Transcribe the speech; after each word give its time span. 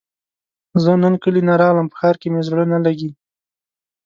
زۀ 0.83 0.93
نن 1.03 1.13
کلي 1.23 1.41
نه 1.49 1.53
راغلم 1.61 1.87
په 1.89 1.95
ښار 1.99 2.15
کې 2.21 2.27
مې 2.33 2.41
زړه 2.47 2.63
نه 2.73 2.79
لګي 2.85 3.09